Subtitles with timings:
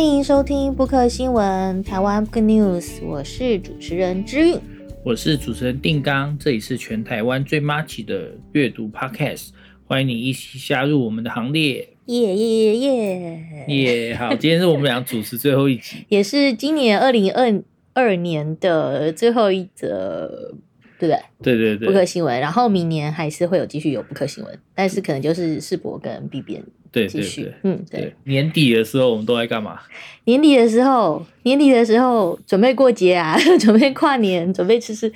[0.00, 4.58] 欢迎收听布克新闻台湾 Book News，我是主持人之韵，
[5.04, 9.50] 我是主持人定刚，这里是全台湾最麻吉的阅读 Podcast，
[9.84, 14.14] 欢迎你一起加入我们的行列，耶耶耶耶！
[14.14, 20.54] 好，今天是我们俩主持最后一集， 也是今年二零二二年的最后一则。
[20.98, 21.22] 对不对？
[21.42, 29.78] 对对对，布克新闻，然后明年还是会有继续有布克新闻，但是可能就是世博跟 B 编继续，对对对，嗯对，年底的时候我们都在干嘛？
[30.24, 35.10] 年底的时候，年底的时候准备过节啊， 准备跨年，准备吃吃，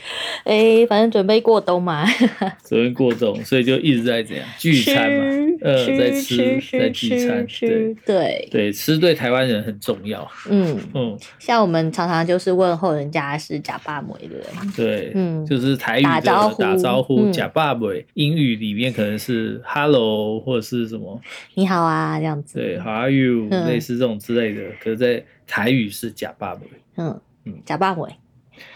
[0.44, 2.04] 哎，反正准备过冬嘛。
[2.66, 10.26] 准备过冬，所以就一直在这样聚餐嘛，呃，在吃，在聚餐，对对对，吃对台湾人很重要。
[10.50, 21.20] 嗯嗯，像我们常常就是问候人家是呷饱没的人，对，嗯，就是台语的打招呼，打招呼呷饱没，英语里面可能是 hello 或者是什么
[21.54, 24.94] 你好啊这样子，对，how are you 类似这种之类的，可是。
[24.96, 28.16] 在台语是呷饱没，嗯嗯，呷饱没，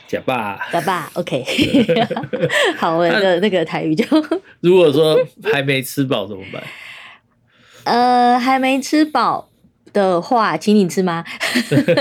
[0.09, 1.45] 呷饱，呷饱，OK，
[2.79, 4.05] 好，我的那个台语就，
[4.61, 5.19] 如果说
[5.53, 6.63] 还没吃饱怎么办？
[7.85, 9.51] 呃，还没吃饱
[9.93, 11.25] 的话，请你吃吗？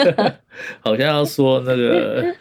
[0.79, 2.33] 好像要说那个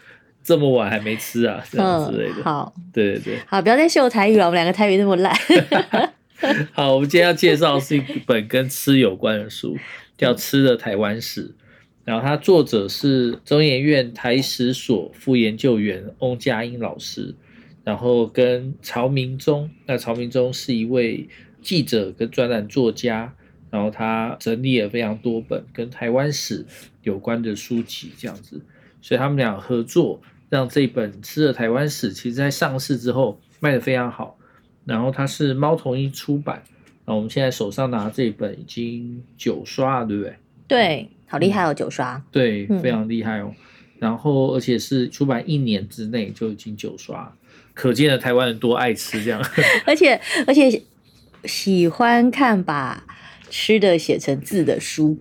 [0.43, 2.35] 这么晚还没吃啊，这样之类的。
[2.37, 5.33] 嗯、好，对对对，好，不要再秀台语了，我们两个台语那么烂。
[6.71, 9.77] 好，我们今天要介绍是一本跟吃有关的书，
[10.17, 11.49] 叫《吃的台湾史》。
[12.07, 17.35] 然后，他作者是中研院台史所副研究员翁佳音老师，
[17.83, 21.27] 然后跟曹明宗，那曹明宗是一位
[21.61, 23.33] 记者跟专栏作家，
[23.69, 26.65] 然后他整理了非常多本跟台湾史
[27.03, 28.61] 有关的书籍，这样子，
[29.01, 34.39] 所以他们俩合作，让这本《吃的台湾史》其实在上市之后卖得非常好。
[34.85, 36.63] 然后它是猫头鹰出版，
[37.03, 40.35] 然后我们现在手上拿这本已经九刷了，对不对？
[40.69, 41.09] 对。
[41.27, 43.53] 好厉害哦，九刷，对，非常厉害哦。
[43.53, 43.63] 嗯、
[43.99, 47.31] 然后，而且是出版一年之内就已经九刷，
[47.73, 49.43] 可见了台湾人多爱吃这样。
[49.85, 50.81] 而且，而且
[51.45, 53.05] 喜欢看把
[53.49, 55.19] 吃的写成字的书。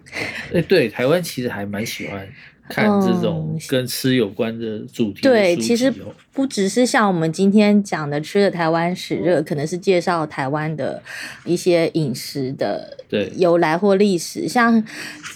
[0.52, 2.28] 哎，对，台湾其实还蛮喜欢。
[2.68, 5.92] 看这种跟吃有关的主题对，其实
[6.32, 11.02] 不只是像我们今天讲的吃的台湾史热，可能是介绍台湾的
[11.44, 12.96] 一些饮食的
[13.36, 14.48] 由来或历史。
[14.48, 14.82] 像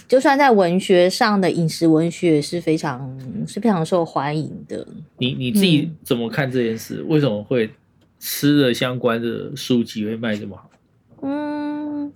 [0.09, 4.87] 就算在文学上的饮食文学是非常是非常受欢迎的。
[5.19, 6.97] 你你自己怎么看这件事？
[7.01, 7.71] 嗯、为什么会
[8.19, 10.71] 吃的相关的书籍会卖这么好？
[11.23, 12.13] 嗯。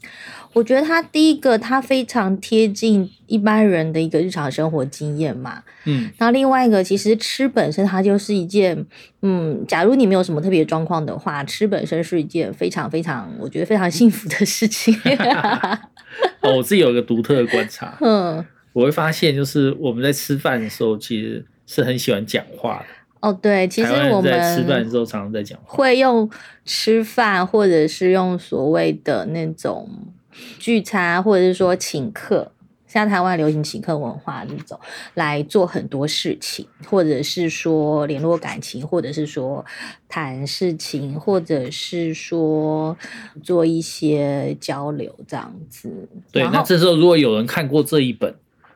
[0.54, 5.62] 我觉得他第一个，他非常贴近一般人的一个日常生活经验嘛。
[5.84, 8.86] 嗯，然后另外一个，其实吃本身它就是一件，
[9.22, 14.94] 嗯，假如你没有什么特别状况的话，吃本身是一件非常非常，我觉得非常幸福的事情。
[16.40, 22.86] 哦，我自己有一个独特的观察，嗯，我会发现就是我们在吃饭的时候，其实是很喜欢讲话的。
[23.20, 26.30] 哦，对，其实我们在吃饭的时候常常在讲话，会用
[26.64, 29.90] 吃饭，或者是用所谓的那种。
[30.58, 32.52] 聚餐，或者是说请客，
[32.86, 34.78] 像台湾流行请客文化这种
[35.14, 39.64] 来做很多事情，或者是说联络感情，或者是说
[40.08, 42.96] 谈事情，或者是说
[43.42, 46.08] 做一些交流这样子。
[46.30, 48.34] 对，那这时候如果有人看过这一本，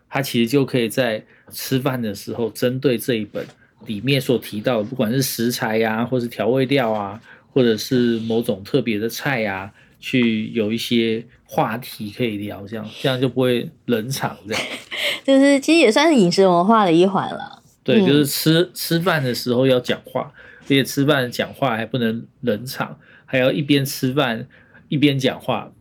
[0.09, 3.47] 他其实就可以在吃饭的时候，针对这一本
[3.87, 7.21] 里面所提到的，不管是食材呀、啊，或是调味料啊，
[7.53, 9.73] 或者是某种特别的菜呀、啊。
[10.01, 14.63] 去有一些话题可以聊，这样这样就不会冷场，这样
[15.25, 17.63] 就是其实也算是饮食文化的一环了。
[17.83, 20.31] 对，就是吃、嗯、吃饭的时候要讲话，
[20.65, 24.47] 而且吃饭讲话还不能冷场，还要一边吃饭
[24.89, 25.73] 一边讲话，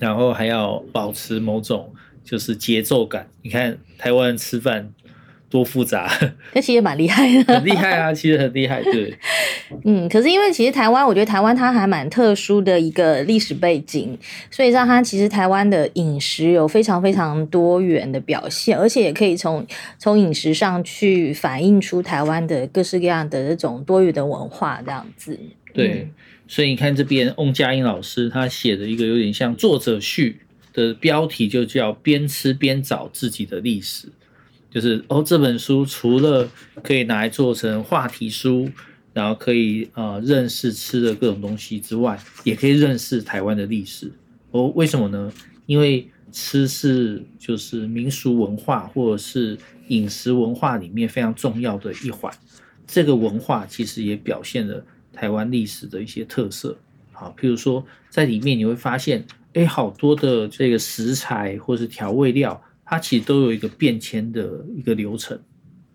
[0.00, 1.94] 然后还要保持某种
[2.24, 3.30] 就是节奏感。
[3.42, 4.92] 你看台湾人吃饭。
[5.50, 6.10] 多复杂，
[6.52, 9.16] 但其实也蛮厉害的，很厉害啊，其实很厉害，对，
[9.84, 14.16] 嗯，可是因为其实台湾，我觉得台湾它还蛮特殊的一个历史背景，
[14.50, 19.66] 所以让它其实台湾的饮食有非常非常多元的表现，而且也可以从
[19.98, 25.38] 从饮食上去反映出台湾的各式各样的这种多元的文化这样子。
[25.72, 26.10] 对，嗯、
[26.46, 30.40] 所以你看这边翁佳音老师他写的一个有点像作者序
[30.74, 34.08] 的标题，就叫边吃边找自己的历史。
[34.70, 36.48] 就是哦，这本书除了
[36.82, 38.70] 可以拿来做成话题书，
[39.14, 44.12] 然后可以呃认识吃的各种东西之外，也可以认识台湾的历史。
[44.50, 45.32] 哦，为什么呢？
[45.64, 49.56] 因为吃是就是民俗文化或者是
[49.88, 52.30] 饮食文化里面非常重要的一环。
[52.86, 56.76] 这个文化其实也表现了台湾历史的一些特色。
[57.12, 62.62] 好，譬如说在里面你会发现，哎，好多的这个食材或是调味料。
[62.88, 65.38] 它其实都有一个变迁的一个流程。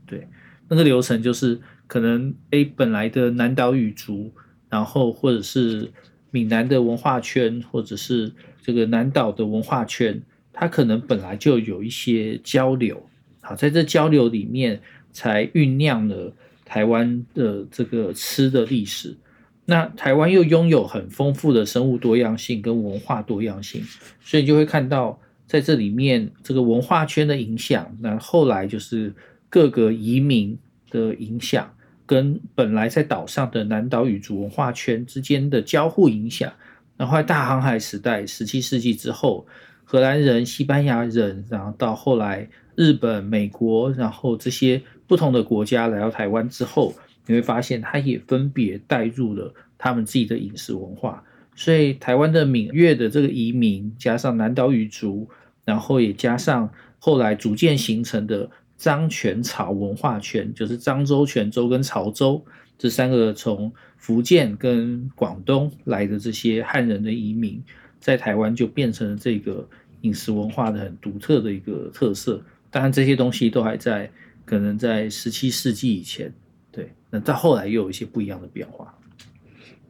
[0.05, 0.27] 对，
[0.67, 4.31] 那个流程就是可能 A 本来的南岛语族，
[4.69, 5.91] 然后或者是
[6.29, 8.31] 闽南的文化圈，或者是
[8.61, 13.09] 这个南岛的文化圈，它可能本来就有一些交流。
[13.41, 14.79] 好，在这交流里面，
[15.11, 16.31] 才酝酿了
[16.63, 19.17] 台湾的这个吃的历史。
[19.65, 23.81] 那台湾又拥有很丰富的生物多样性跟文化多样性，
[24.21, 27.95] 所以就会看到在这里面这个文化圈的影响。
[28.01, 29.13] 那后来就是
[29.49, 30.57] 各个移民
[30.89, 31.73] 的影响，
[32.05, 36.51] 跟本来在岛上的南岛语族文化圈之间的交互影响。
[36.97, 39.45] 然后在大航海时代，十七世纪之后，
[39.83, 46.93] 荷兰人、西班牙人，然后到后来日本、美国，然后这些不同的国家来到台湾之后。
[47.25, 51.23] 你会发现，它也分别带入了他们自己的饮食文化，
[51.55, 55.29] 所以台湾的闽粤的这个移民，加上南岛语族，
[55.65, 62.44] 然后也加上后来逐渐形成的漳泉潮文化圈，就是漳州、泉州跟潮州
[62.77, 67.63] 这三个从福建跟广东来的这些汉人的移民，
[68.00, 69.67] 在台湾就变成了这个
[70.01, 72.44] 饮食文化的很独特的一个特色。
[72.69, 74.11] 当然，这些东西都还在
[74.44, 76.33] 可能在十七世纪以前。
[76.71, 78.97] 对，那到后来又有一些不一样的变化。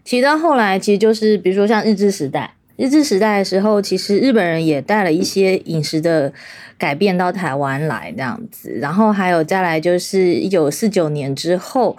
[0.03, 6.33] 其实到后来，其实就是比如说像日治时代，日治时代的时候，其实日本人也带了一些饮食的
[6.77, 8.69] 改变到台湾来这样子。
[8.81, 11.97] 然后还有再来就是一九四九年之后，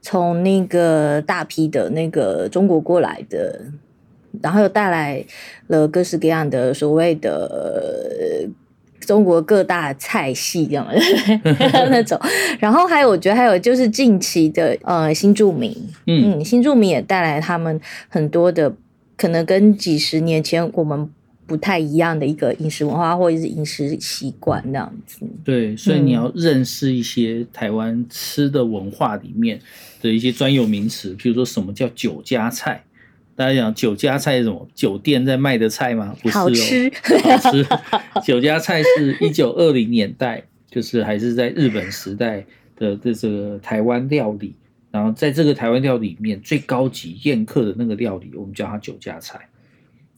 [0.00, 3.60] 从那个大批的那个中国过来的，
[4.42, 5.24] 然后又带来
[5.66, 8.48] 了各式各样的所谓的。
[9.04, 10.94] 中国各大菜系这样的
[11.90, 12.18] 那种，
[12.58, 18.74] 然后还有我觉得还有就是近期的呃新住民，嗯，新住民也带来他们很多的
[19.16, 21.08] 可能跟几十年前我们
[21.46, 25.20] 不太一样的一个饮食文化或者是饮食习惯那样子。
[25.44, 29.60] 对，所以你要认识一些台湾吃的文化里面
[30.00, 32.82] 的一些专有名词，譬如说什么叫酒家菜。
[33.36, 34.68] 大家讲酒家菜是什么？
[34.74, 36.14] 酒店在卖的菜吗？
[36.22, 36.92] 不是哦，好吃，
[37.22, 37.66] 好吃。
[38.24, 42.44] 酒家菜是一九二零年代，就是还是在日本时代
[42.76, 44.54] 的这这个台湾料理。
[44.92, 49.48] 然后在这个台湾料理里面，最高级宴客的那个料理，我们叫它酒家菜。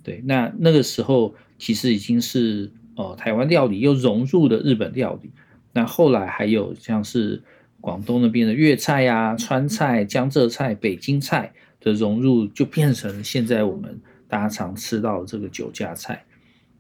[0.02, 5.30] 对，那那个时候其实已经是呃台湾料理又融入了日本料理。
[5.72, 7.42] 那后来还有像是
[7.80, 11.52] 广东那边的粤菜呀、啊、川菜、江浙菜、北京菜。
[11.86, 16.24] 的融入就变成现在我们大家常吃到的这个酒家菜，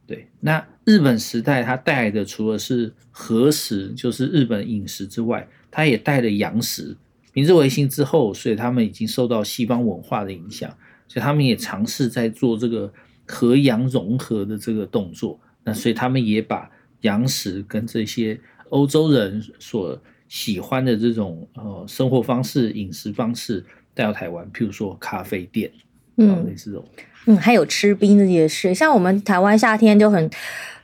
[0.04, 0.26] 对。
[0.40, 6.96] 那日本时代它带来的除了是和食，就是日本饮食之外，它也带了洋食。
[7.34, 10.68] 明治维新之后，所以他们已经受到西方文化的影响，
[11.06, 12.92] 所以他们也尝试在做这个
[13.28, 15.38] 和洋融合的这个动作。
[15.62, 16.68] 那所以他们也把
[17.02, 23.64] 洋食跟这些欧洲人所喜欢的这种呃生活方式、饮食方式。
[23.96, 25.70] 带到台湾，譬如说咖啡店，
[26.18, 26.84] 嗯，类似这种，
[27.24, 30.30] 嗯，还有吃冰这些事，像我们台湾夏天就很，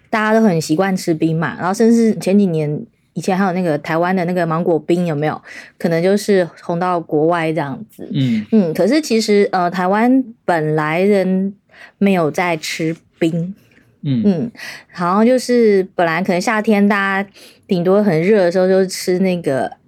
[0.08, 5.38] 大家都很习惯吃冰嘛，然后甚至前几年以前还有那个台湾的那个芒果冰有没有？
[5.76, 11.54] 可能就是红到国外这样子，嗯嗯，可是其实呃，台湾本来人
[11.98, 13.54] 没有在吃冰，
[14.00, 14.50] 嗯嗯，
[14.90, 17.30] 好像就是本来可能夏天大家
[17.66, 19.81] 顶多很热的时候就吃那个。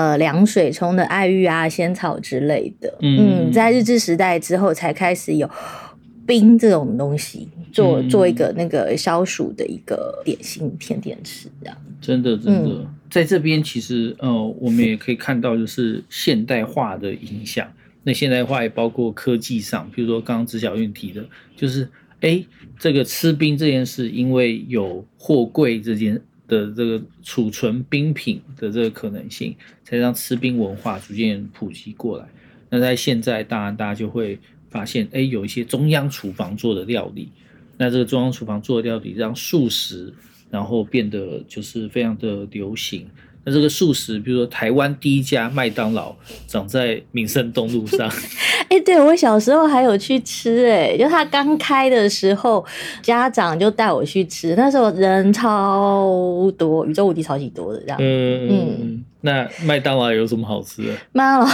[0.00, 5.46] 呃，凉水冲的爱玉啊、仙草之类的，嗯，在日治时代之后才开始有
[6.26, 11.76] 冰这种东西，做做一个那个消暑的一个点心甜点吃，这样。
[12.00, 17.70] 真的，真的，嗯、在这边其实呃，我们也可以看到就是现代化的影响。
[18.02, 21.22] 那现代化也包括科技上，比如说刚刚子小韵提的，
[21.54, 21.86] 就是
[22.22, 22.42] 哎，
[22.78, 26.22] 这个吃冰这件事，因为有货柜这件。
[26.50, 29.54] 的这个储存冰品的这个可能性，
[29.84, 32.26] 才让吃冰文化逐渐普及过来。
[32.68, 34.36] 那在现在，当然大家就会
[34.68, 37.30] 发现，哎，有一些中央厨房做的料理。
[37.78, 40.12] 那这个中央厨房做的料理，让素食
[40.50, 43.06] 然后变得就是非常的流行。
[43.44, 46.14] 那这个素食，比如说台湾第一家麦当劳，
[46.46, 48.08] 长在民生东路上。
[48.70, 52.64] 哎、欸，对，我小时候还有去吃，哎，就他刚开的时候，
[53.02, 57.98] 家长就带我去吃，那时候人超多，宇宙无敌超级多的这样。
[58.00, 59.04] 嗯嗯。
[59.22, 60.94] 那麦当劳有什么好吃的？
[61.12, 61.46] 麦当劳，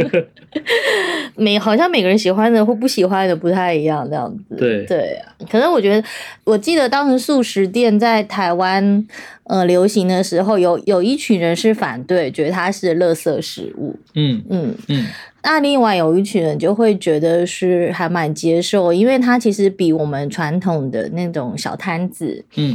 [1.36, 4.56] 每好像每个人喜欢的或不喜欢的不太一样，这样子。
[4.56, 6.06] 对对啊，可能我觉得，
[6.44, 9.06] 我记得当时素食店在台湾
[9.44, 13.96] 呃流行的时候，有有一群人是反对，觉得它是垃圾食物。
[14.14, 15.06] 嗯嗯嗯。
[15.46, 22.74] 那另外有一群人就会觉得是还蛮接受，因为它其实比我们传统的那种小摊子，嗯，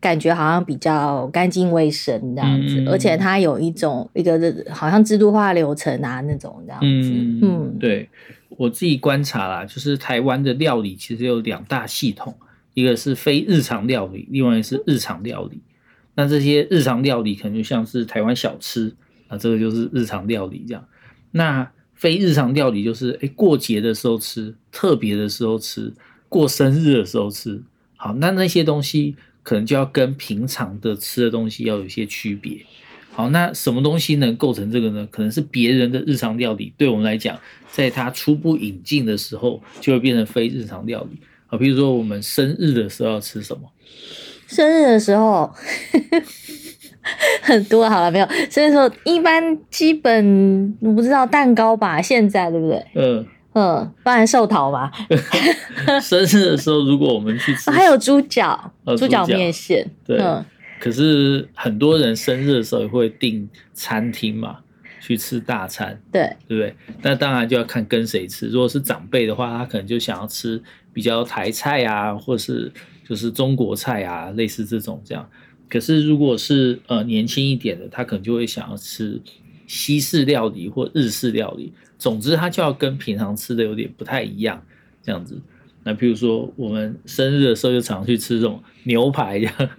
[0.00, 6.86] 感觉好像比较干净卫生这样子，嗯、而且它有一种一个好像制度化流程啊那种这样子。
[6.86, 8.08] 嗯，嗯对
[8.48, 12.34] 我自己观察啦，就是台湾的料理其实有两大系统，
[12.74, 15.60] 一个是非日常料理，另外是日常料理。
[16.14, 18.94] 那这些日常料理可能就像是台湾小吃
[19.28, 20.86] 啊，这个就是日常料理这样。
[21.32, 25.92] 那非日常料理就是，哎、欸，过节的时候吃，特别的时候吃，
[26.28, 27.62] 过生日的时候吃。
[27.96, 32.64] 好，那那些东西可能就要跟平常的吃的东西要有一些区别。
[33.16, 35.08] 好，那什么东西能构成这个呢？
[35.10, 37.38] 可能是别人的日常料理，对我们来讲，
[37.72, 41.18] 在它初步引进的时候，就会变成非日常料理。
[41.46, 43.62] 好，比如说我们生日的时候要吃什么？
[44.46, 45.50] 生日的时候。
[47.40, 52.84] 很多好了没有，所以说一般基本我不知道蛋糕吧，现在对不对？
[52.96, 54.90] 嗯嗯，不然寿桃吧。
[56.02, 59.88] 生日的时候，如果我们去吃， 还有猪脚，猪脚面线。
[60.04, 60.44] 对，嗯、
[60.78, 64.58] 可是很多人生日的时候也会订餐厅嘛，
[65.00, 66.00] 去吃大餐。
[66.12, 66.74] 对，对不对？
[67.02, 68.48] 那当然就要看跟谁吃。
[68.48, 72.72] 如果是长辈的话，他可能就想要吃比较台菜啊，或是
[73.08, 75.28] 就是中国菜啊，类似这种这样。
[75.68, 79.20] 可是，如果是呃年轻一点的，他可能就会想要吃
[79.66, 81.72] 西式料理或日式料理。
[81.98, 84.62] 总之，他就要跟平常吃的有点不太一样，
[85.02, 85.40] 这样子。
[85.82, 89.70] 那譬如说，我们生日的时候就常去吃这种牛排，这样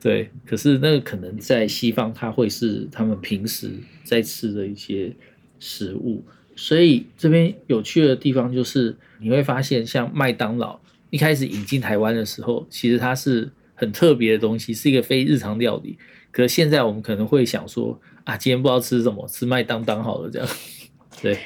[0.00, 0.30] 对。
[0.46, 3.70] 可是那个可能在西方，它会是他们平时
[4.02, 5.14] 在吃的一些
[5.58, 6.24] 食物。
[6.56, 10.80] 所以这边有趣的地方就是，你会发现，像麦当劳
[11.10, 13.50] 一开始引进台湾的时候，其实它是。
[13.80, 15.96] 很特别的东西，是一个非日常料理。
[16.30, 20.46] 可是现在我们可能会想说，啊，今天不知道吃什么，吃麦当当好了，这样，
[21.22, 21.38] 对。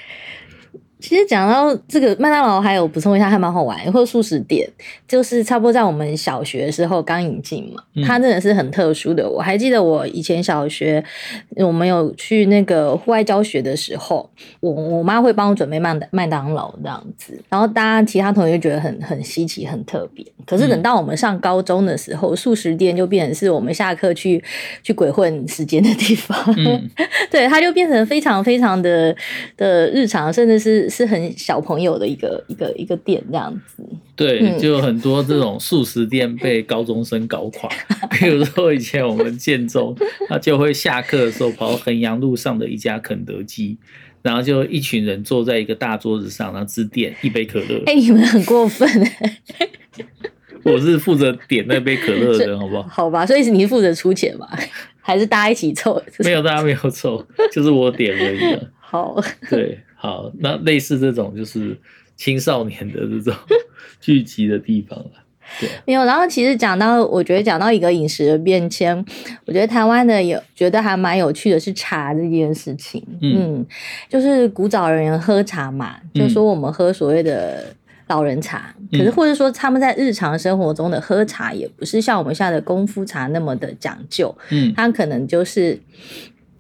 [1.05, 4.67] 其实讲到这个麦当劳，还有补充一下，还蛮好玩，或者素食店，
[5.07, 9.29] 就是差不多在我们小学的时候刚引进嘛，它真的是很特殊的。
[9.29, 11.05] 我还记得我以前小学，
[11.57, 14.31] 我们有去那个户外教学的时候，
[14.61, 20.25] 我我妈会帮我准备麦麦当劳这样子，然后大家其他同学觉得很很稀奇、很特别。
[20.47, 24.43] 可是等到我们上高中的时候，素食店就变成是我们下课去
[24.83, 26.91] 去鬼混时间的地方，嗯、
[27.31, 29.15] 对，它就变成非常非常的
[29.59, 30.94] 的日常，甚至是。
[30.95, 33.83] 是很小朋友的一个一个一个店这样子，
[34.15, 37.69] 对，就很多这种素食店被高中生搞垮。
[38.19, 39.97] 比如说以前我们建中，
[40.29, 43.77] 他就会下课的时候跑到衡阳路上的一家肯德基，
[44.23, 47.83] 然后就一群人坐在一个大桌子上，然后只点一杯可乐。
[47.87, 49.41] 哎、欸，你们很过分哎！
[50.63, 52.89] 我是负责点那杯可乐的人， 好不好？
[52.89, 54.49] 好吧，所以是你负责出钱吧？
[55.03, 56.03] 还是大家一起凑？
[56.21, 57.23] 没有，大家没有凑，
[57.53, 58.59] 就是我点而已。
[58.81, 59.21] 好，
[59.51, 59.79] 对。
[60.05, 61.75] 好，那类似这种就是
[62.15, 63.35] 青少年的这种
[64.03, 65.11] 聚集的地方了。
[65.59, 66.05] 对，没有。
[66.05, 68.95] 然后其实讲到，我觉得讲到一个饮食的变迁，
[69.47, 73.03] 我觉得台湾的有觉得还蛮有趣的是茶这件事情。
[73.23, 73.67] 嗯，嗯，
[74.07, 77.75] 就是古早人喝茶嘛，就说我们喝所谓的
[78.09, 84.37] 老人茶，嗯、可是或者说他们在日常生活中的喝茶也不是像我们现在的功夫茶那么的讲究。
[84.51, 85.81] 嗯，他可能就是。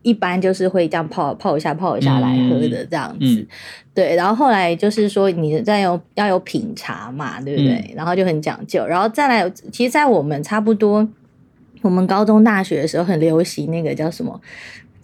[0.04, 3.46] 一般就是会这样泡泡一下泡一下来喝的这样子，嗯嗯、
[3.92, 4.14] 对。
[4.14, 7.74] 然后后来就是说你再有要有品茶嘛，对不对？
[7.88, 8.86] 嗯、然后就很讲究。
[8.86, 11.08] 然后再来，其实，在我们差不多
[11.80, 14.40] 我们高中大学的时候，很流行那个叫什么？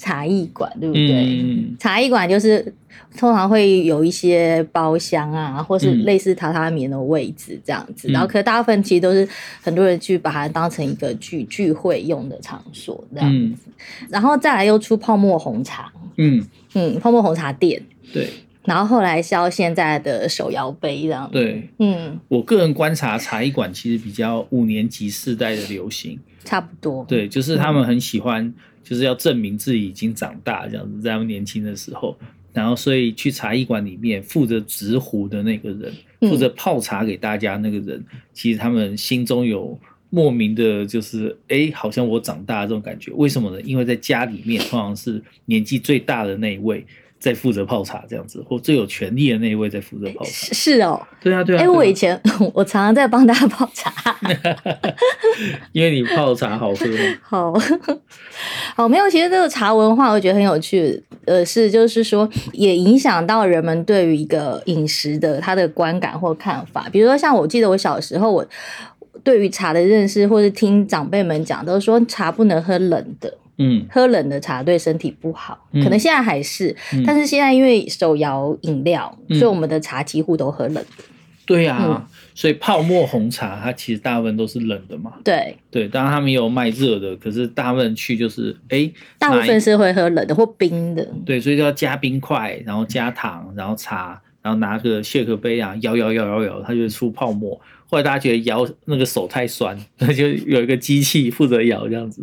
[0.00, 1.42] 茶艺馆对不对？
[1.42, 2.72] 嗯、茶艺馆就是
[3.18, 8.08] 通常会有一些包厢啊，或是类似榻榻米的位置这样子。
[8.08, 9.28] 嗯、然后，可大部分其实都是
[9.60, 13.66] 很多人去把它当成一个聚聚会用的场所这样子。
[13.66, 13.74] 嗯、
[14.08, 16.42] 然后再来又出泡沫红茶，嗯
[16.72, 18.30] 嗯，泡沫红茶店对。
[18.64, 21.32] 然后后来是到现在的手摇杯这样子。
[21.34, 27.04] 对，嗯，我个人观察茶艺馆其实比较五年级世代的流行，差不多。
[27.06, 28.54] 对，就是他们很喜欢。
[28.90, 32.18] 就是要证明自己已经长大，这样子，在他们年轻的时候，
[32.52, 35.92] 然后所以去茶艺馆里面负责执壶的那个人，
[36.22, 39.78] 负责泡茶给大家那个人，其实他们心中有
[40.10, 43.12] 莫名的，就是哎，好像我长大这种感觉。
[43.12, 43.60] 为什么呢？
[43.60, 46.84] 因为在家里面通常是年纪最大的那一位，
[47.20, 50.30] 在负责泡茶这样子，或最有权力的那一位在负责泡茶。
[50.30, 51.60] 是哦，对啊，对啊。
[51.60, 52.18] 哎、欸，我以前
[52.54, 53.92] 我常常在帮大家泡茶，
[55.72, 56.86] 因为你泡茶好喝。
[57.22, 57.52] 好
[58.74, 61.04] 好，没有，其实这个茶文化我觉得很有趣。
[61.26, 66.88] 呃，是就是说，也影响到人们对于一个饮食的他的观感或看法。
[66.90, 68.44] 比如说，像我记得我小时候，我
[69.22, 73.36] 对于茶的认识，或是听长辈们讲，都说茶不能喝冷的。
[73.62, 81.04] 嗯，喝冷的茶对身体不好，嗯、可能现在还是，嗯、但是现在因为手摇饮料，嗯、所以我们的茶几乎都喝冷的。
[81.44, 85.12] 对呀、啊，嗯、所以泡沫红茶它其实大部分都是冷的嘛。
[85.22, 91.06] 对对，当然他们也有卖热的，可是大部分去就是哎，大部分是会喝冷的或冰的。
[91.26, 97.60] 对，所以就要加冰块，然后加糖，然后茶，然后拿个谢客杯啊，摇摇摇摇摇，它就会出泡沫。
[97.90, 102.22] 后来大家觉得摇那个手太酸，那 就有一个机器负责摇这样子，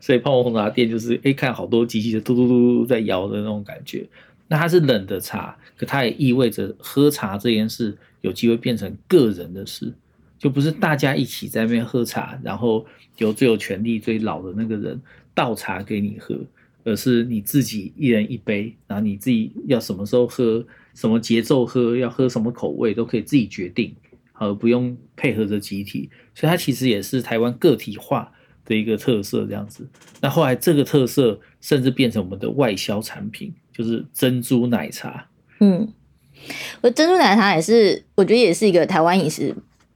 [0.00, 4.06] 所以泡沫红茶店就是哎、看好多机器就嘟嘟嘟嘟在摇的那种感觉。
[4.46, 9.92] 那它是冷的茶，可它也意味着喝茶这件事有机会变成个人的事，
[10.38, 15.02] 就不是大家一起在那边喝茶，然后由最有权力、最老的那个人
[15.34, 16.38] 倒茶给你喝，
[16.84, 23.92] 而是你自己一人一杯，然后你自己要什么时候喝、什么节奏喝、要喝什么口味都可以自己决定。
[24.38, 28.32] 而不用配合着集体，所以它其实也是台湾个体化
[28.64, 29.86] 的一个特色，这样子。
[30.20, 35.26] 那后来这个特色甚至变成我们的外销产品，就是珍珠奶茶。
[35.60, 35.92] 嗯，
[36.80, 39.54] 我珍珠奶茶也是，我觉得也是一个台湾饮食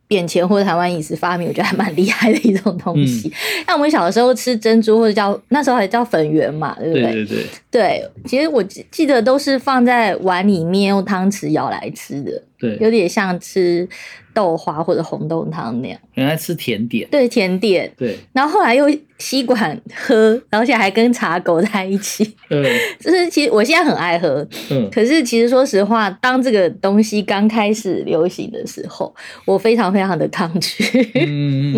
[0.09, 3.33] 变迁或者台湾饮食发明，我觉得还蛮厉害的一种东西。
[3.67, 7.03] 那、嗯、我们小的时候吃珍珠，或者叫那时候还叫粉圆嘛，对不对？
[7.03, 7.47] 对对对。
[7.71, 13.89] 对，其实我记得都是放在碗里面用汤匙舀来吃的，对，有点像吃。
[14.35, 22.65] 豆花或者红豆汤那样，原来吃甜点，对甜点，对，然后后来又吸管喝，而且还跟茶狗在一起，嗯，
[22.99, 30.85] 就是其实我现在很爱喝，嗯，可是其实说实话，当这个东西刚开始流行的时候，我非常非常的抗拒，
[31.15, 31.75] 嗯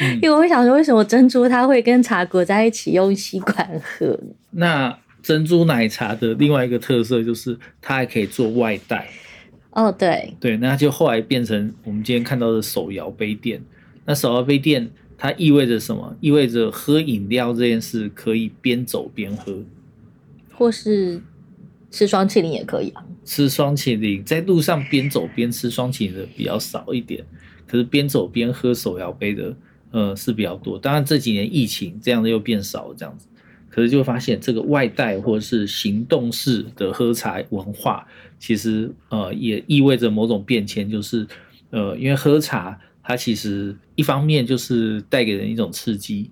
[0.00, 4.18] 嗯，因为我会想说，为什么珍珠它会跟茶狗在一起用吸管喝？
[4.52, 9.06] 那珍珠奶茶的另外一个特色就是它还可以做外带。
[9.76, 13.62] 哦，对对，那就后来变成我们今天看到的手摇杯店。
[14.06, 16.16] 那手摇杯店它意味着什么？
[16.22, 19.62] 意味着喝饮料这件事可以边走边喝，
[20.54, 21.20] 或是
[21.90, 23.04] 吃双淇淋也可以啊。
[23.26, 27.22] 吃双淇淋，在路上边走边吃双淇淋的比较少一点，
[27.66, 29.54] 可是边走边喝手摇杯的，
[29.90, 30.78] 呃，是比较多。
[30.78, 33.26] 当然这几年疫情这样的又变少了，这样子。
[33.76, 38.06] 可是就发现这个外带或者是行动式的喝茶文化，
[38.38, 41.26] 其实呃也意味着某种变迁，就是
[41.68, 46.30] 呃因为喝茶它其实一方面就是带给人一种刺激，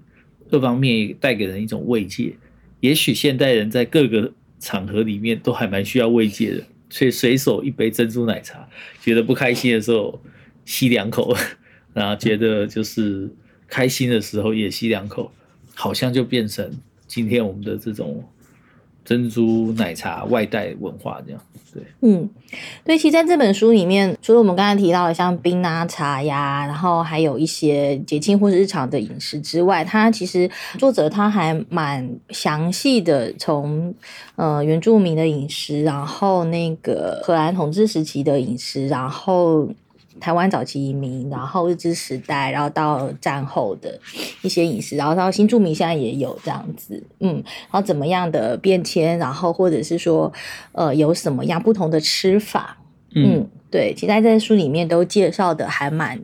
[0.50, 2.34] 二方面带给人一种慰藉。
[2.80, 8.66] 也许现代人在各个场合里面都还蛮需要慰藉的，所以随手一杯珍珠奶茶，
[9.02, 10.18] 觉得不开心的时候
[10.64, 11.36] 吸两口，
[11.92, 13.30] 然后觉得就是
[13.68, 15.30] 开心的时候也吸两口，
[15.74, 16.72] 好像就变成。
[17.06, 18.22] 今天我们的这种
[19.04, 21.40] 珍珠奶茶外带文化，这样
[21.72, 22.28] 对，嗯，
[22.84, 33.94] 对，其实在这本书里面，除了我们刚才提到的像冰啊茶呀，然后还有一些节庆或是日常的饮食之外，它其实作者他还蛮详细的从
[34.36, 39.68] 呃原住民的饮食，然后那个荷兰统治时期的饮食，然后。
[40.20, 43.98] 台湾早期移民，然后日治时代，然后到战后的
[44.42, 50.32] 一些饮食，然后到新住民现在也有这样子，嗯，然后怎么样的变迁，然后或者是说，
[50.72, 52.78] 呃，有什么样不同的吃法，
[53.14, 56.20] 嗯，嗯，对，其实在这书里面都介绍的还蛮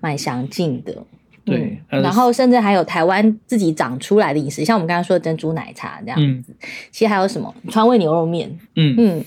[0.00, 1.04] 蛮详尽的。
[1.50, 6.52] 对，嗯、然后甚至还有台湾自己长出来的饮食，像我们刚刚说的珍珠奶茶这样子。
[6.52, 6.56] 嗯、
[6.90, 8.50] 其实还有什么川味牛肉面？
[8.76, 9.24] 嗯嗯，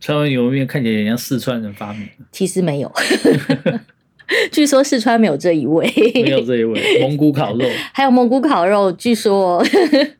[0.00, 2.08] 川味牛肉面看起来也像四川人发明。
[2.32, 2.92] 其实没有，
[4.50, 7.00] 据说四川没有这一位，没有这一位。
[7.00, 9.64] 蒙古烤肉， 还有蒙古烤肉，据说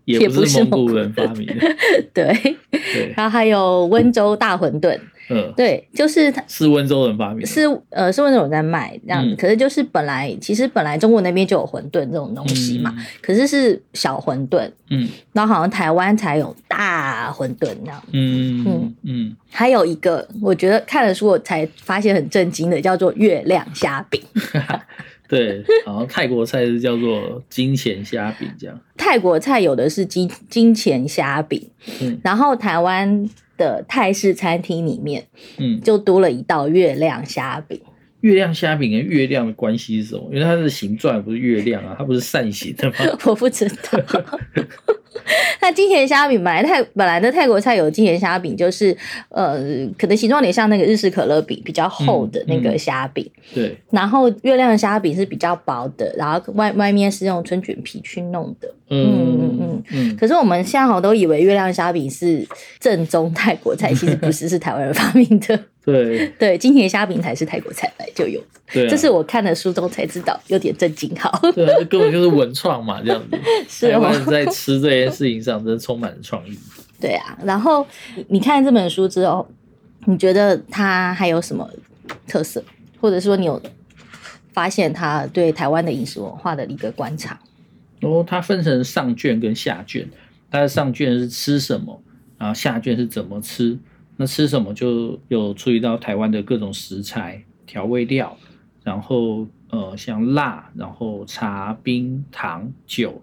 [0.04, 1.54] 也不是蒙古人发明的。
[2.14, 4.98] 对，对，然后还有温州大馄饨。
[5.28, 9.34] 嗯，对，就是它是温州人发明的，是呃是温州人在卖这样子。
[9.34, 19.36] 嗯、可是就是本来其实本来中国那边就有馄饨这种东西嘛，嗯、可是是小馄饨，嗯，然后好像台湾才有大馄饨这样，嗯嗯嗯。
[19.50, 24.22] 还有一个我觉得看了书我才发现很震惊的，叫做月亮虾饼。
[25.28, 28.78] 对，好像泰国菜是叫做金钱虾饼这样。
[28.96, 31.68] 泰国菜有的是金金钱虾饼，
[32.00, 33.28] 嗯，然后台湾。
[33.56, 35.26] 的泰式餐厅里面，
[35.58, 37.80] 嗯，就多了一道月亮虾饼。
[38.22, 40.22] 月亮虾饼跟月亮的关系是什么？
[40.32, 42.94] 因为它的形状不是月亮啊，它不是扇形的吗？
[43.26, 44.02] 我不知道。
[45.60, 48.96] 那金钱虾饼本来泰本来的泰国菜有金钱虾饼，就是
[49.28, 49.58] 呃，
[49.98, 53.24] 可能形状有点像那个日式可乐饼，比较厚的那个虾饼。
[53.34, 53.78] 嗯嗯、对。
[53.90, 58.72] 然后月亮虾饼是比较薄的，然后外外面是用春卷皮去弄的。
[58.88, 60.16] 嗯嗯嗯嗯。
[60.16, 62.46] 可是我们现在好像都以为月亮虾饼是
[62.78, 65.58] 正宗泰国菜， 其实不是，是台湾人发明的。
[65.84, 68.46] 对 对，金钱虾饼才是泰国菜来就有的。
[68.72, 71.14] 对、啊，这是我看了书中才知道，有点震惊。
[71.16, 73.38] 好，对、啊，这根本就是文创嘛，这样子。
[73.68, 76.58] 是台湾人在吃这件事情上真的充满了创意。
[77.00, 77.86] 对啊，然后
[78.28, 79.46] 你看这本书之后，
[80.06, 81.68] 你觉得它还有什么
[82.26, 82.64] 特色，
[83.00, 83.60] 或者说你有
[84.52, 87.38] 发现它对台湾的饮食文化的一个观察？
[88.02, 90.08] 哦，它分成上卷跟下卷，
[90.50, 92.02] 它的上卷是吃什么，
[92.38, 93.78] 然后下卷是怎么吃。
[94.18, 98.36] 那吃什么就有注意到台湾的各种食材、调味料，
[98.82, 103.22] 然后呃像辣，然后茶、冰、糖、酒，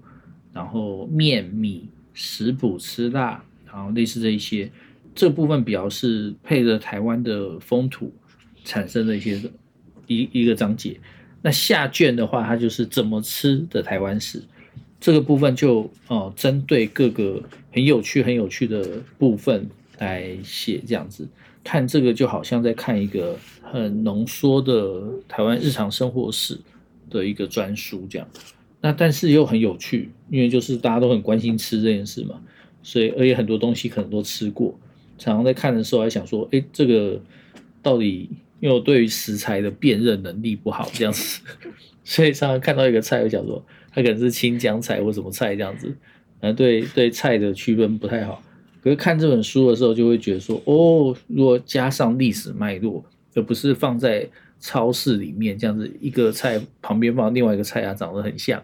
[0.51, 4.71] 然后面、米、食补、吃辣，然后类似这一些，
[5.15, 8.13] 这部分比较是配着台湾的风土
[8.63, 9.41] 产生的一些
[10.05, 10.99] 一一个章节。
[11.41, 14.43] 那下卷的话，它就是怎么吃的台湾史，
[15.03, 19.69] 这个部分就哦针对各个很有趣、很有趣的部分。
[19.99, 21.25] 来写这样子，
[21.63, 26.59] 看这个就好像在看一个很浓缩的台湾日常生活史
[27.11, 28.27] 的一个专书这样。
[28.81, 32.41] 那但是又很有趣，因为就是大家都很关心吃这件事嘛，
[32.81, 34.77] 所以而且很多东西可能都吃过。
[35.17, 37.21] 常常在看的时候还想说，哎，这个
[37.81, 38.29] 到底
[38.63, 41.41] 因为我对于食材的辨认能力不好这样子，
[42.05, 45.93] 所以常常看到一个菜，我想说它可能是青江菜或什么菜这样子，
[46.39, 48.41] 反正对对菜的区分不太好。
[48.81, 53.03] 可是看这本书的时候，就会觉得说，哦，如果加上历史脉络，
[53.35, 54.25] 而不是放在
[54.61, 58.63] 超市里面这样子，一个菜旁边放另外一个菜啊，长得很像，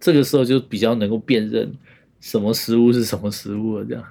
[0.00, 1.72] 这个时候就比较能够辨认
[2.18, 3.84] 什么食物是什么食物了。
[3.84, 4.02] 这样，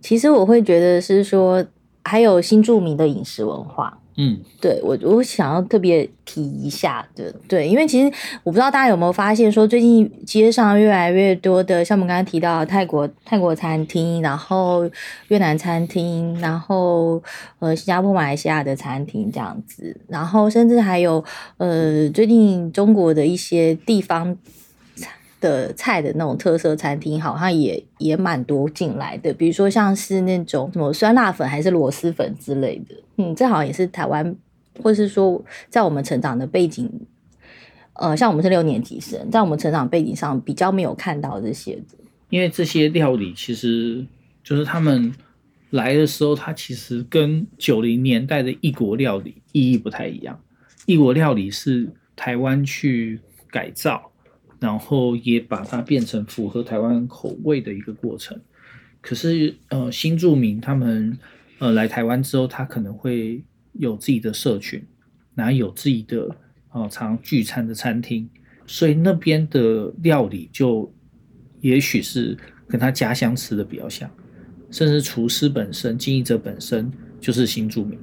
[0.00, 1.66] 其实我会觉得是说，
[2.04, 4.00] 还有新著名的饮食文化。
[4.16, 8.06] 嗯，对我我想要特别提一下的，对，因为其实
[8.44, 14.88] 我不知道大家有没有发现，说最近街上越来越多的，像我们刚刚提到泰国泰国餐厅，然后
[15.28, 17.22] 越南餐厅，然后
[17.58, 21.24] 呃新加坡、马来西亚的餐厅这样子，然后甚至还有
[21.56, 24.36] 呃最近中国的一些地方。
[25.44, 34.34] 的菜的那种特色餐厅，好像也也蛮多进来的，比如说像是那种什么酸辣粉还是螺蛳粉之类的，嗯，这好像也是台湾，
[34.82, 36.90] 或是说在我们成长的背景，
[37.92, 41.98] 呃，像我们是六年级生，在我们成长背景上比较没有看到这些的，
[42.30, 44.06] 因为这些料理其实
[44.42, 45.12] 就是他们
[45.68, 50.40] 来的时候，它其实跟九零年代的异国料理意义不太一样，
[50.86, 54.10] 异国料理是台湾去改造。
[54.64, 58.40] 然后也把它变成符合台湾口味的一个过程。
[59.02, 61.18] 可是，呃，新住民他们
[61.58, 64.82] 呃来台湾之后，他可能会有自己的社群，
[65.34, 66.34] 然后有自己的
[66.72, 68.26] 呃常聚餐的餐厅，
[68.66, 70.90] 所以那边的料理就
[71.60, 72.34] 也许是
[72.66, 74.10] 跟他家乡吃的比较像，
[74.70, 77.98] 甚至厨师本身、经营者本身就是新住民。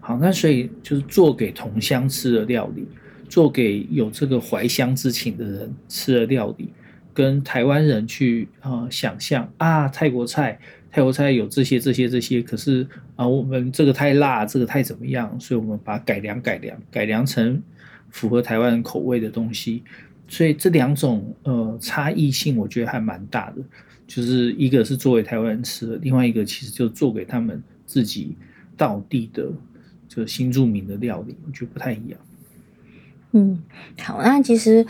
[0.00, 2.86] 好，那所以就是做给同乡吃的料理。
[3.28, 6.68] 做给有这个怀乡之情的人吃的料理，
[7.12, 10.58] 跟台湾人去啊、呃、想象啊泰国菜，
[10.90, 12.86] 泰国菜有这些这些这些，可是
[13.16, 17.62] 啊我们这个太辣，这个太怎么样，所以我们把它改良改良改良成
[18.10, 19.82] 符合台湾人口味的东西。
[20.26, 23.62] 所以这两种呃差异性，我觉得还蛮大的。
[24.06, 28.34] 就是一个是作为台湾人吃的，另外一个其实就做给他们自己
[28.74, 29.50] 道地的
[30.08, 32.18] 就新住民的料理，我觉得不太一样。
[33.32, 33.62] 嗯，
[34.00, 34.82] 好，那其实，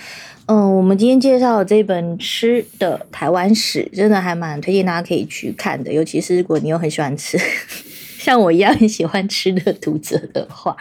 [0.47, 7.37] 嗯、呃，我们今天介绍的这本吃的台湾史，真的还蛮推荐大家可以去看的，尤其是如果你又很喜欢吃，
[8.19, 10.77] 像我一样很喜欢吃的读者的话，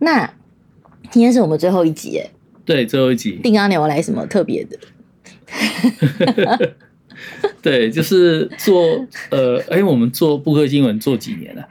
[0.00, 0.28] 那
[1.10, 2.30] 今天是我们最后一集，哎，
[2.64, 4.76] 对，最后一集，定刚你要来什么特别的？
[7.62, 8.82] 对，就是做，
[9.30, 11.68] 呃，哎，我们做布克新闻做几年了？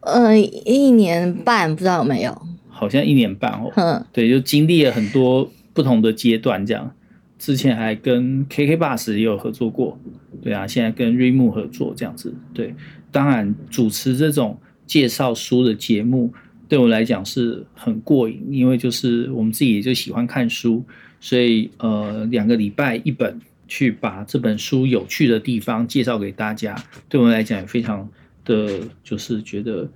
[0.00, 2.42] 呃，一年半，不知道有没有。
[2.80, 6.90] 好像一年半哦，嗯对，就经历了很多不同的阶段，这样。
[7.38, 9.98] 之前还跟 KK Bus 也有合作过，
[10.42, 12.74] 对啊，现在跟瑞木合作这样子，对。
[13.10, 16.32] 当然，主持这种介绍书的节目，
[16.68, 20.82] 对我来讲是很过瘾，因为就是我们自己也就喜欢看书，
[21.20, 23.38] 所以呃，两个礼拜一本，
[23.68, 26.74] 去把这本书有趣的地方介绍给大家，
[27.10, 28.08] 对我们来讲也非常
[28.44, 29.88] 的就是觉得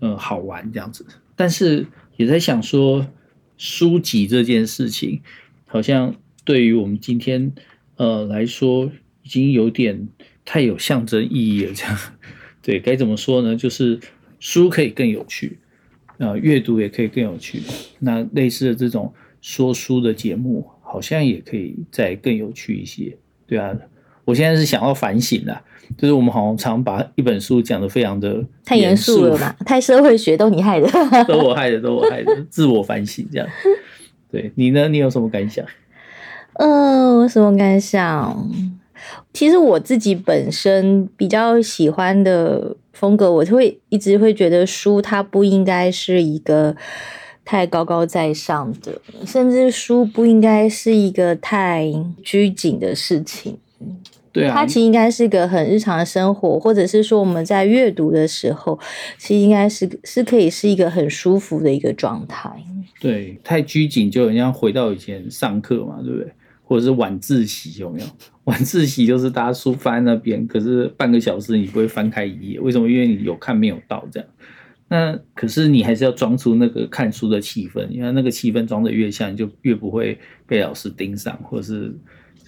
[0.00, 1.86] 呃好玩这样子，但是。
[2.20, 3.06] 也在想说，
[3.56, 5.22] 书籍这件事情，
[5.64, 7.50] 好像对于我们今天
[7.96, 10.06] 呃来说，已经有点
[10.44, 11.72] 太有象征意义了。
[11.72, 11.98] 这样，
[12.60, 13.56] 对，该怎么说呢？
[13.56, 13.98] 就是
[14.38, 15.60] 书可以更有趣，
[16.18, 17.62] 呃，阅读也可以更有趣。
[18.00, 23.74] 那类似的这种说书的节目，好像也可以再更有趣一些，对啊。
[24.30, 25.60] 我现在是想要反省了，
[25.98, 30.88] 就是我们好像常把一本书讲得非常的太严肃了嘛，太社会学，都你害的，
[31.26, 33.48] 都我害的，都我害的，自我反省这样。
[34.30, 34.88] 对，你呢？
[34.88, 35.66] 你有什么感想？
[36.54, 38.48] 嗯，我什么感想？
[39.32, 46.76] 其实我自己本身比较喜欢的风格，我就会一直会觉得书它不应该是一个
[47.44, 51.90] 太高高在上的，甚至书不应该是一个太
[52.22, 53.58] 拘谨的事情。
[54.32, 58.78] 对啊，它其实应该是个很日常的生活，或者是说我们在阅读的时候，
[59.18, 62.48] 其实应该是是可以是一个很舒服的一个状态。
[63.00, 66.32] 对，太拘谨就人家回到以前上课嘛，对不对？
[66.62, 68.06] 或者是晚自习有没有？
[68.44, 72.88] 晚自习就是大家书翻那边，可是半个小时你不会翻开一页，为什么？
[72.88, 74.28] 因为你有看没有到这样。
[74.86, 80.16] 那可是你还是要装出那个看书的气氛，因为那个气氛装的越像，你就越不会
[80.46, 81.92] 被老师盯上，或者是。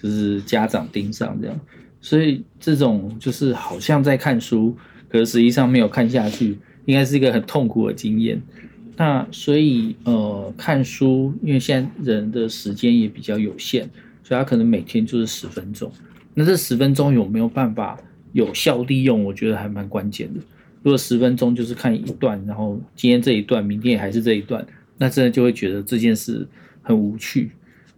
[0.03, 1.57] 就是家长盯上这样，
[2.01, 4.75] 所以这种就是好像在看书，
[5.07, 8.41] 可是实际上没有看下去，应该是一个很痛苦的经验。
[8.97, 13.89] 那所以呃，看书，因为现在人的时间也比较有限，
[14.23, 15.89] 所以他可能每天就是十分钟。
[16.33, 17.97] 那这十分钟有没有办法
[18.33, 19.23] 有效利用？
[19.23, 20.41] 我觉得还蛮关键的。
[20.83, 26.45] 如果十分钟就是看一段，然后今天这一段，明天也还是这一段，那真的就会觉得这件事
[26.81, 27.51] 很无趣。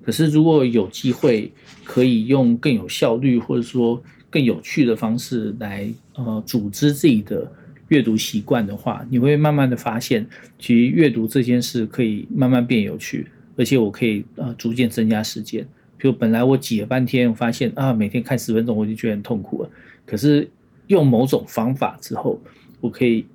[0.06, 1.52] 可是，如果有机会
[1.84, 7.52] 可以用更有效率或者说更有趣的方式来呃组织自己的
[7.88, 10.24] 阅读习惯的话，你会慢慢的发现，
[10.60, 13.26] 其实阅读这件事可以慢慢变有趣，
[13.58, 15.68] 而且我可以呃逐渐增加时间。
[15.98, 19.70] 比如本来我挤了半天，发现啊每天看十分钟我就觉得很痛苦了。
[20.06, 20.48] 可是
[20.86, 22.40] 用某种方法之后，
[22.80, 23.26] 我可以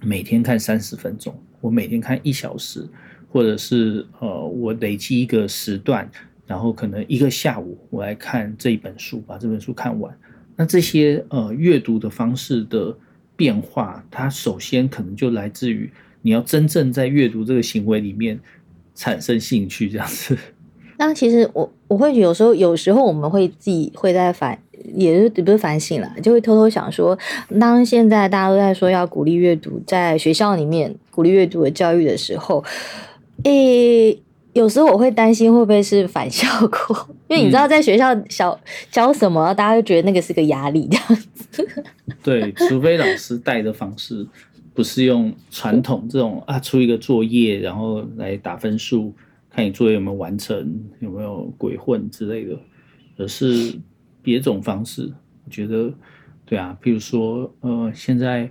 [0.00, 2.88] 每天看三十分钟，我每天看一小时。
[3.32, 6.06] 或者是呃，我累积一个时段，
[6.46, 10.14] 然后可能一个下午我来看这一本书，把这本书看完。
[10.54, 12.94] 那这些呃阅读的方式的
[13.34, 15.90] 变化，它首先可能就来自于
[16.20, 18.38] 你要真正在阅读这个行为里面
[18.94, 20.36] 产生兴趣，这样子。
[20.98, 24.56] 那其实我我会有时候有时候我们会自己会在反，
[24.94, 27.18] 也是不是反省啦，就会偷偷想说，
[27.58, 32.62] 当现在大家都在说要鼓励阅读，在学校里面鼓励阅读的教育的时候。
[33.44, 38.58] 诶、欸，有时候我会担心会不会是反效果， 因为你知道，在学校小
[38.90, 41.68] 教什么，大家就觉得那个是个压力这样子。
[42.22, 44.26] 对，除非老师带的方式
[44.74, 49.12] 不是用传统这种啊，出一个作业然后来打分数，
[49.50, 52.56] 看你作业有没有完成，有没有鬼混之类的，
[53.18, 53.78] 而是
[54.22, 55.12] 别种方式。
[55.44, 55.92] 我觉得，
[56.46, 58.50] 对啊，譬如说，呃，现在。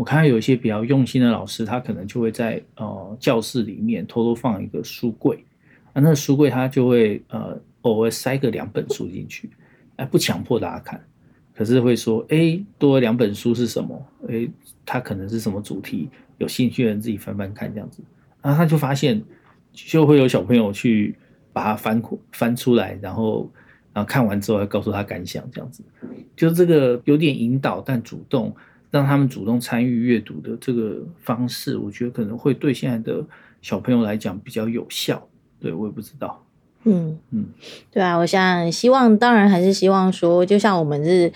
[0.00, 5.44] 我看到有一些比较用心的老师，他可能就会在呃教室里面偷偷放一个书柜，
[5.92, 9.50] 啊，那书柜他就会呃偶尔塞个两本书进去，
[9.96, 11.04] 哎，不强迫大家看，
[11.54, 14.06] 可是会说，哎，多了两本书是什么？
[14.26, 14.48] 哎，
[14.86, 16.08] 他可能是什么主题？
[16.38, 18.02] 有兴趣的人自己翻翻看这样子，
[18.40, 19.22] 然后他就发现
[19.70, 21.14] 就会有小朋友去
[21.52, 23.52] 把它翻翻出来，然后
[23.92, 25.84] 然后看完之后还告诉他感想这样子，
[26.34, 28.56] 就这个有点引导但主动。
[28.90, 33.24] 让他们主动参与阅读的这个方式，我觉得可能会对现在的
[33.62, 35.28] 小朋友来讲比较有效。
[35.60, 36.44] 对，我也不知道。
[36.84, 37.44] 嗯嗯，
[37.92, 41.30] 对啊，我想希望，当然还是希望说，就像我们是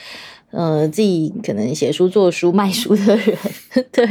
[0.50, 3.36] 呃自己可能写书、做书、卖书的人，
[3.92, 4.04] 对，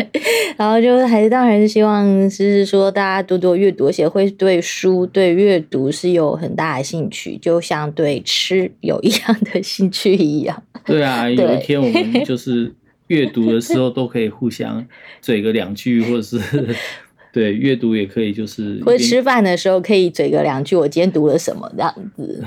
[0.56, 10.64] 然后就还是当然还是希望是说大家多多阅读，而且会对书、对阅读是有很大的兴趣，就像对吃有一样的兴趣一样。
[10.86, 12.74] 对啊，有一天我们就是。
[13.08, 14.86] 阅读的时候都可以互相
[15.22, 16.40] 嘴个两句，或者是
[17.34, 22.44] 对阅读也可以，就是或者吃饭的时候可以嘴个两句，我今天读了什么这样子。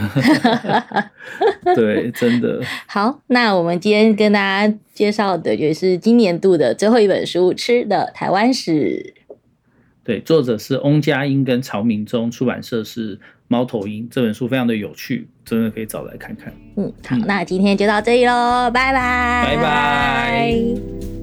[1.74, 2.62] 对，真的。
[2.86, 9.14] 好，那我们今天跟大家介绍的也是今年度的最后一本书《吃的台湾史》。
[10.04, 14.08] 对，作者是翁佳音，跟曹明忠，出版社是猫头鹰。
[14.08, 16.52] 这本书非常的有趣，真的可以找来看看。
[16.76, 21.15] 嗯，好，那今天就到这里喽，拜拜，拜拜。